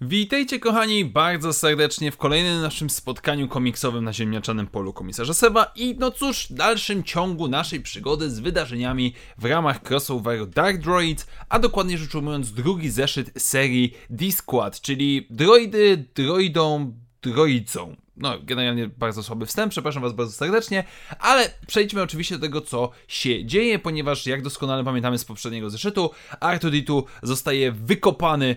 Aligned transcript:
Witajcie 0.00 0.58
kochani 0.58 1.04
bardzo 1.04 1.52
serdecznie 1.52 2.12
w 2.12 2.16
kolejnym 2.16 2.62
naszym 2.62 2.90
spotkaniu 2.90 3.48
komiksowym 3.48 4.04
na 4.04 4.12
ziemniaczanym 4.12 4.66
polu 4.66 4.92
komisarza 4.92 5.34
Seba 5.34 5.72
i 5.76 5.96
no 5.98 6.10
cóż, 6.10 6.46
dalszym 6.50 7.04
ciągu 7.04 7.48
naszej 7.48 7.80
przygody 7.80 8.30
z 8.30 8.40
wydarzeniami 8.40 9.14
w 9.38 9.44
ramach 9.44 9.80
crossoveru 9.90 10.46
Dark 10.46 10.78
Droids, 10.78 11.26
a 11.48 11.58
dokładnie 11.58 11.98
rzecz 11.98 12.14
ujmując 12.14 12.52
drugi 12.52 12.90
zeszyt 12.90 13.42
serii 13.42 13.94
D-Squad, 14.10 14.80
czyli 14.80 15.26
droidy 15.30 16.04
droidą 16.14 16.94
droidzą. 17.22 18.01
No, 18.22 18.38
generalnie 18.42 18.88
bardzo 18.88 19.22
słaby 19.22 19.46
wstęp, 19.46 19.70
przepraszam 19.70 20.02
Was 20.02 20.12
bardzo 20.12 20.32
serdecznie, 20.32 20.84
ale 21.18 21.50
przejdźmy 21.66 22.02
oczywiście 22.02 22.34
do 22.34 22.40
tego, 22.40 22.60
co 22.60 22.90
się 23.08 23.44
dzieje, 23.44 23.78
ponieważ 23.78 24.26
jak 24.26 24.42
doskonale 24.42 24.84
pamiętamy 24.84 25.18
z 25.18 25.24
poprzedniego 25.24 25.70
zeszytu, 25.70 26.10
R2D2 26.40 27.02
zostaje 27.22 27.72
wykopany 27.72 28.56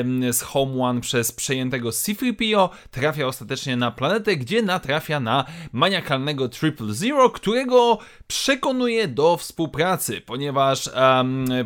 ym, 0.00 0.32
z 0.32 0.42
Home 0.42 0.82
One 0.84 1.00
przez 1.00 1.32
przejętego 1.32 1.92
C-3PO, 1.92 2.68
trafia 2.90 3.26
ostatecznie 3.26 3.76
na 3.76 3.90
planetę, 3.90 4.36
gdzie 4.36 4.62
natrafia 4.62 5.20
na 5.20 5.44
maniakalnego 5.72 6.48
Triple 6.48 6.94
Zero, 6.94 7.30
którego 7.30 7.98
przekonuje 8.26 9.08
do 9.08 9.36
współpracy, 9.36 10.20
ponieważ 10.20 10.90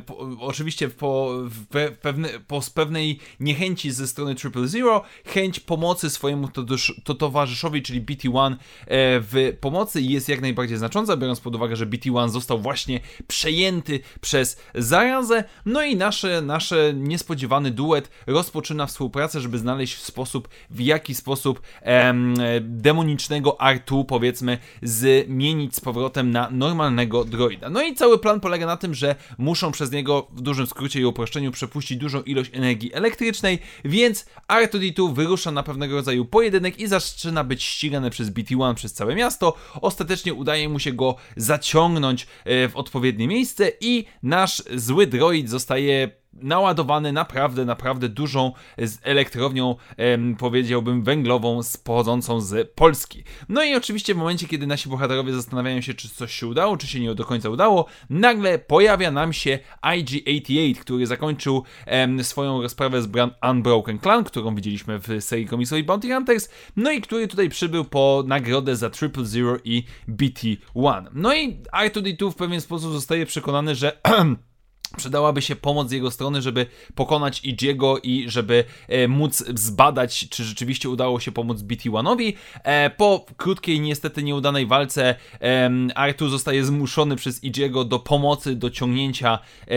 po, 0.06 0.18
oczywiście 0.40 0.88
po, 0.88 1.30
w, 1.44 1.66
pewne, 2.02 2.28
po 2.46 2.60
pewnej 2.74 3.18
niechęci 3.40 3.90
ze 3.90 4.06
strony 4.06 4.34
Triple 4.34 4.68
Zero, 4.68 5.02
chęć 5.26 5.60
pomocy 5.60 6.10
swojemu 6.10 6.48
to, 6.48 6.64
to, 7.04 7.14
to 7.14 7.30
towarzyszowi, 7.40 7.82
czyli 7.82 8.02
BT1 8.02 8.52
e, 8.52 8.56
w 9.20 9.56
pomocy 9.60 10.02
jest 10.02 10.28
jak 10.28 10.40
najbardziej 10.40 10.78
znacząca, 10.78 11.16
biorąc 11.16 11.40
pod 11.40 11.54
uwagę, 11.54 11.76
że 11.76 11.86
BT1 11.86 12.28
został 12.28 12.58
właśnie 12.58 13.00
przejęty 13.26 14.00
przez 14.20 14.60
zarazę. 14.74 15.44
No 15.66 15.82
i 15.82 15.96
nasze, 15.96 16.42
nasze 16.42 16.92
niespodziewany 16.94 17.70
duet 17.70 18.10
rozpoczyna 18.26 18.86
współpracę, 18.86 19.40
żeby 19.40 19.58
znaleźć 19.58 20.02
sposób, 20.02 20.48
w 20.70 20.80
jaki 20.80 21.14
sposób 21.14 21.62
em, 21.82 22.34
demonicznego 22.60 23.56
R2 23.60 24.04
powiedzmy 24.04 24.58
zmienić 24.82 25.76
z 25.76 25.80
powrotem 25.80 26.30
na 26.30 26.48
normalnego 26.50 27.24
droida. 27.24 27.70
No 27.70 27.82
i 27.82 27.94
cały 27.94 28.18
plan 28.18 28.40
polega 28.40 28.66
na 28.66 28.76
tym, 28.76 28.94
że 28.94 29.16
muszą 29.38 29.72
przez 29.72 29.92
niego 29.92 30.26
w 30.32 30.40
dużym 30.40 30.66
skrócie 30.66 31.00
i 31.00 31.04
uproszczeniu 31.04 31.50
przepuścić 31.52 31.98
dużą 31.98 32.22
ilość 32.22 32.50
energii 32.54 32.94
elektrycznej, 32.94 33.58
więc 33.84 34.26
R2D2 34.48 35.14
wyrusza 35.14 35.50
na 35.50 35.62
pewnego 35.62 35.94
rodzaju 35.94 36.24
pojedynek 36.24 36.80
i 36.80 36.86
zaczyna 36.86 37.19
zaczyna 37.20 37.44
być 37.44 37.62
ścigany 37.62 38.10
przez 38.10 38.30
BT-1 38.30 38.74
przez 38.74 38.92
całe 38.92 39.14
miasto. 39.14 39.54
Ostatecznie 39.80 40.34
udaje 40.34 40.68
mu 40.68 40.78
się 40.78 40.92
go 40.92 41.16
zaciągnąć 41.36 42.26
e, 42.44 42.68
w 42.68 42.76
odpowiednie 42.76 43.28
miejsce 43.28 43.72
i 43.80 44.04
nasz 44.22 44.62
zły 44.74 45.06
droid 45.06 45.50
zostaje 45.50 46.19
naładowany 46.32 47.12
naprawdę, 47.12 47.64
naprawdę 47.64 48.08
dużą 48.08 48.52
elektrownią, 49.02 49.76
powiedziałbym, 50.38 51.02
węglową 51.04 51.60
pochodzącą 51.84 52.40
z 52.40 52.70
Polski. 52.74 53.24
No 53.48 53.64
i 53.64 53.74
oczywiście 53.74 54.14
w 54.14 54.18
momencie, 54.18 54.48
kiedy 54.48 54.66
nasi 54.66 54.88
bohaterowie 54.88 55.32
zastanawiają 55.32 55.80
się, 55.80 55.94
czy 55.94 56.08
coś 56.08 56.34
się 56.34 56.46
udało, 56.46 56.76
czy 56.76 56.86
się 56.86 57.00
nie 57.00 57.14
do 57.14 57.24
końca 57.24 57.48
udało, 57.48 57.86
nagle 58.10 58.58
pojawia 58.58 59.10
nam 59.10 59.32
się 59.32 59.58
IG-88, 59.82 60.74
który 60.76 61.06
zakończył 61.06 61.64
swoją 62.22 62.62
rozprawę 62.62 63.02
z 63.02 63.06
Brand 63.06 63.34
Unbroken 63.50 63.98
Clan, 63.98 64.24
którą 64.24 64.54
widzieliśmy 64.54 64.98
w 64.98 65.08
serii 65.20 65.46
komiksowej 65.46 65.84
Bounty 65.84 66.14
Hunters, 66.14 66.48
no 66.76 66.92
i 66.92 67.00
który 67.00 67.28
tutaj 67.28 67.48
przybył 67.48 67.84
po 67.84 68.24
nagrodę 68.26 68.76
za 68.76 68.90
Triple 68.90 69.24
Zero 69.24 69.56
i 69.64 69.84
BT-1. 70.08 71.04
No 71.12 71.34
i 71.34 71.62
R2D2 71.62 72.30
w 72.30 72.36
pewien 72.36 72.60
sposób 72.60 72.92
zostaje 72.92 73.26
przekonany, 73.26 73.74
że 73.74 74.00
Przydałaby 74.96 75.42
się 75.42 75.56
pomoc 75.56 75.88
z 75.88 75.92
jego 75.92 76.10
strony, 76.10 76.42
żeby 76.42 76.66
pokonać 76.94 77.44
Idziego 77.44 77.98
i 77.98 78.24
żeby 78.28 78.64
e, 78.88 79.08
móc 79.08 79.44
zbadać, 79.54 80.28
czy 80.28 80.44
rzeczywiście 80.44 80.88
udało 80.88 81.20
się 81.20 81.32
pomóc 81.32 81.58
BT-1owi. 81.58 82.32
E, 82.64 82.90
po 82.90 83.26
krótkiej, 83.36 83.80
niestety 83.80 84.22
nieudanej 84.22 84.66
walce 84.66 85.14
e, 85.42 85.70
Artu 85.94 86.28
zostaje 86.28 86.64
zmuszony 86.64 87.16
przez 87.16 87.44
Idziego 87.44 87.84
do 87.84 87.98
pomocy, 87.98 88.56
do 88.56 88.70
ciągnięcia 88.70 89.38
e, 89.68 89.74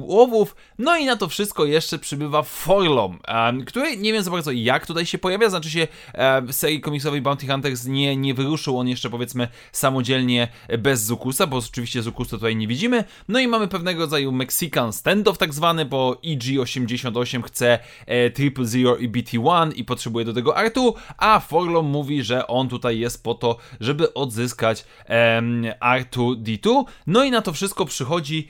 łowów. 0.00 0.56
No 0.78 0.96
i 0.96 1.04
na 1.04 1.16
to 1.16 1.28
wszystko 1.28 1.64
jeszcze 1.64 1.98
przybywa 1.98 2.42
Forlom, 2.42 3.18
e, 3.28 3.64
który 3.66 3.96
nie 3.96 4.12
wiem 4.12 4.22
za 4.22 4.30
bardzo 4.30 4.52
jak 4.52 4.86
tutaj 4.86 5.06
się 5.06 5.18
pojawia, 5.18 5.50
znaczy 5.50 5.70
się 5.70 5.88
e, 6.12 6.42
w 6.42 6.52
serii 6.52 6.80
komiksowej 6.80 7.22
Bounty 7.22 7.46
Hunters 7.46 7.84
nie, 7.84 8.16
nie 8.16 8.34
wyruszył 8.34 8.78
on 8.78 8.88
jeszcze 8.88 9.10
powiedzmy 9.10 9.48
samodzielnie 9.72 10.48
bez 10.78 11.04
Zukusa, 11.04 11.46
bo 11.46 11.56
oczywiście 11.56 12.02
Zukusa 12.02 12.30
tutaj 12.30 12.56
nie 12.56 12.66
widzimy. 12.66 13.04
No 13.28 13.38
i 13.38 13.48
mamy 13.48 13.68
pewnego 13.68 14.00
rodzaju 14.00 14.32
Mexican 14.46 14.92
standoff 14.92 15.38
tak 15.38 15.54
zwany, 15.54 15.84
bo 15.84 16.20
EG88 16.24 17.42
chce 17.42 17.78
e, 18.06 18.30
Triple 18.30 18.64
Zero 18.64 18.96
i 18.96 19.08
BT1 19.08 19.72
i 19.74 19.84
potrzebuje 19.84 20.24
do 20.24 20.32
tego 20.32 20.52
R2, 20.52 20.92
a 21.18 21.40
Forlom 21.40 21.86
mówi, 21.86 22.22
że 22.22 22.46
on 22.46 22.68
tutaj 22.68 22.98
jest 22.98 23.22
po 23.22 23.34
to, 23.34 23.56
żeby 23.80 24.14
odzyskać 24.14 24.84
e, 25.08 25.42
R2D2. 25.80 26.84
No 27.06 27.24
i 27.24 27.30
na 27.30 27.42
to 27.42 27.52
wszystko 27.52 27.84
przychodzi 27.84 28.48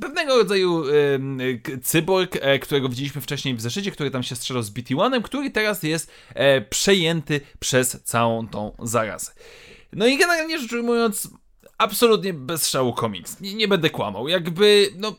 pewnego 0.00 0.36
rodzaju 0.36 0.84
cyborg, 1.82 2.38
e, 2.40 2.58
którego 2.58 2.88
widzieliśmy 2.88 3.20
wcześniej 3.20 3.54
w 3.54 3.60
zeszycie, 3.60 3.90
który 3.90 4.10
tam 4.10 4.22
się 4.22 4.36
strzelał 4.36 4.62
z 4.62 4.70
BT1, 4.70 5.22
który 5.22 5.50
teraz 5.50 5.82
jest 5.82 6.10
e, 6.34 6.60
przejęty 6.60 7.40
przez 7.58 8.02
całą 8.02 8.48
tą 8.48 8.76
zarazę. 8.82 9.32
No 9.92 10.06
i 10.06 10.18
generalnie 10.18 10.58
rzecz 10.58 10.72
ujmując, 10.72 11.28
absolutnie 11.78 12.34
bez 12.34 12.68
szału 12.68 12.92
komiks. 12.92 13.40
Nie, 13.40 13.54
nie, 13.54 13.68
będę 13.68 13.90
kłamał. 13.90 14.28
Jakby, 14.28 14.88
no, 14.96 15.14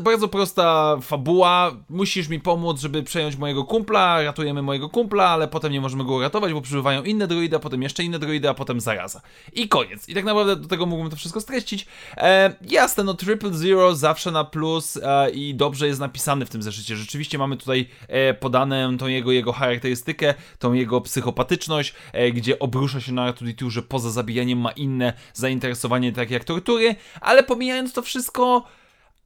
bardzo 0.00 0.28
prosta 0.28 0.96
fabuła. 1.02 1.76
Musisz 1.88 2.28
mi 2.28 2.40
pomóc, 2.40 2.80
żeby 2.80 3.02
przejąć 3.02 3.36
mojego 3.36 3.64
kumpla. 3.64 4.22
Ratujemy 4.22 4.62
mojego 4.62 4.88
kumpla, 4.88 5.28
ale 5.28 5.48
potem 5.48 5.72
nie 5.72 5.80
możemy 5.80 6.04
go 6.04 6.14
uratować, 6.14 6.52
bo 6.52 6.60
przybywają 6.60 7.02
inne 7.02 7.26
droidy, 7.26 7.56
a 7.56 7.58
potem 7.58 7.82
jeszcze 7.82 8.04
inne 8.04 8.18
droidy, 8.18 8.48
a 8.48 8.54
potem 8.54 8.80
zaraza. 8.80 9.20
I 9.52 9.68
koniec. 9.68 10.08
I 10.08 10.14
tak 10.14 10.24
naprawdę 10.24 10.56
do 10.56 10.68
tego 10.68 10.86
mógłbym 10.86 11.10
to 11.10 11.16
wszystko 11.16 11.40
streścić. 11.40 11.86
E, 12.16 12.54
jasne, 12.68 13.04
no, 13.04 13.14
Triple 13.14 13.54
Zero 13.54 13.94
zawsze 13.94 14.30
na 14.30 14.44
plus 14.44 14.96
e, 15.02 15.30
i 15.30 15.54
dobrze 15.54 15.86
jest 15.86 16.00
napisany 16.00 16.46
w 16.46 16.50
tym 16.50 16.62
zeszycie. 16.62 16.96
Rzeczywiście 16.96 17.38
mamy 17.38 17.56
tutaj 17.56 17.88
e, 18.08 18.34
podane 18.34 18.96
tą 18.98 19.06
jego, 19.06 19.32
jego 19.32 19.52
charakterystykę, 19.52 20.34
tą 20.58 20.72
jego 20.72 21.00
psychopatyczność, 21.00 21.94
e, 22.12 22.32
gdzie 22.32 22.58
obrusza 22.58 23.00
się 23.00 23.12
na 23.12 23.32
R2D2, 23.32 23.70
że 23.70 23.82
poza 23.82 24.10
zabijaniem 24.10 24.58
ma 24.58 24.70
inne 24.70 25.12
zainteresowania 25.34 25.71
zainteresowanie 25.74 26.12
takie 26.12 26.34
jak 26.34 26.44
tortury, 26.44 26.96
ale 27.20 27.42
pomijając 27.42 27.92
to 27.92 28.02
wszystko, 28.02 28.64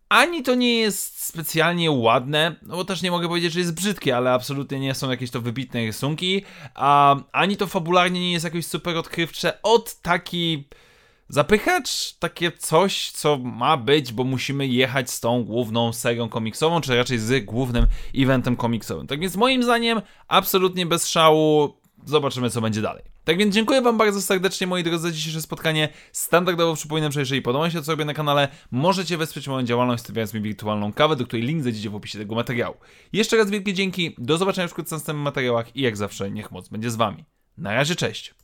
ani 0.09 0.43
to 0.43 0.55
nie 0.55 0.79
jest 0.79 1.25
specjalnie 1.25 1.91
ładne, 1.91 2.57
no 2.63 2.77
bo 2.77 2.85
też 2.85 3.03
nie 3.03 3.11
mogę 3.11 3.29
powiedzieć, 3.29 3.53
że 3.53 3.61
jest 3.61 3.75
brzydkie, 3.75 4.17
ale 4.17 4.33
absolutnie 4.33 4.81
nie 4.81 4.95
są 4.95 5.11
jakieś 5.11 5.31
to 5.31 5.41
wybitne 5.41 5.85
rysunki, 5.87 6.45
a 6.75 7.17
ani 7.33 7.57
to 7.57 7.67
fabularnie 7.67 8.21
nie 8.21 8.33
jest 8.33 8.45
jakoś 8.45 8.67
super 8.67 8.97
odkrywcze. 8.97 9.63
Od 9.63 9.95
taki 10.03 10.69
zapychacz, 11.29 12.13
takie 12.19 12.53
coś, 12.53 13.11
co 13.11 13.39
ma 13.39 13.77
być, 13.77 14.13
bo 14.13 14.25
musimy 14.25 14.67
jechać 14.67 15.11
z 15.11 15.21
tą 15.21 15.45
główną 15.45 15.93
serią 15.93 16.29
komiksową, 16.29 16.81
czy 16.81 16.97
raczej 16.97 17.19
z 17.19 17.45
głównym 17.45 17.87
eventem 18.15 18.57
komiksowym. 18.57 19.07
Tak 19.07 19.21
więc 19.21 19.37
moim 19.37 19.63
zdaniem 19.63 20.03
absolutnie 20.29 20.87
bez 20.87 21.09
szału, 21.09 21.75
zobaczymy 22.07 22.51
co 22.51 22.61
będzie 22.61 22.83
dalej. 22.83 23.05
Tak 23.25 23.39
więc 23.39 23.55
dziękuję 23.55 23.83
Wam 23.83 23.99
bardzo 23.99 24.23
serdecznie 24.23 24.67
moi 24.67 24.83
drodzy 24.83 25.03
za 25.03 25.11
dzisiejsze 25.11 25.43
spotkanie. 25.43 25.89
Standardowo 26.13 26.75
przypominam, 26.75 27.13
że 27.13 27.21
jeżeli 27.21 27.43
podoba 27.43 27.71
się 27.71 27.79
to 27.79 27.85
sobie 27.85 28.05
na 28.05 28.15
kanale, 28.15 28.49
możecie 28.71 29.17
wesprzeć 29.17 29.49
moją 29.49 29.67
działalność 29.67 30.03
stawiając 30.03 30.35
mi 30.35 30.41
wirtualną 30.41 30.93
kawę, 30.93 31.17
do 31.17 31.27
której 31.27 31.47
link 31.47 31.63
znajdziecie 31.63 31.91
w 31.91 31.95
opisie 31.95 32.19
tego 32.19 32.35
materiału. 32.35 32.77
Jeszcze 33.13 33.37
raz 33.37 33.51
wielkie 33.51 33.75
dzięki, 33.75 34.15
do 34.19 34.39
zobaczenia 34.39 34.69
wkrótce 34.69 34.97
w 34.97 34.99
następnych 34.99 35.25
materiałach 35.25 35.77
i 35.77 35.81
jak 35.81 35.97
zawsze 35.97 36.31
niech 36.31 36.51
moc 36.51 36.69
będzie 36.69 36.91
z 36.91 36.97
Wami. 36.97 37.25
Na 37.59 37.75
razie, 37.75 37.97
cześć! 37.97 38.36